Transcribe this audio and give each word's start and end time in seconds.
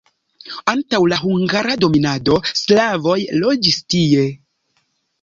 Antaŭ 0.71 0.99
la 1.11 1.19
hungara 1.25 1.77
dominado 1.85 2.41
slavoj 2.63 3.21
loĝis 3.45 3.81
tie. 3.97 4.29